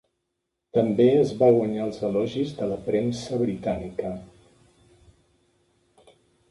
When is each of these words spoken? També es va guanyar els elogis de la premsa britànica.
També 0.77 1.05
es 1.17 1.33
va 1.41 1.49
guanyar 1.57 1.83
els 1.89 2.01
elogis 2.09 2.55
de 2.63 2.71
la 2.73 2.79
premsa 2.89 3.41
britànica. 3.45 4.17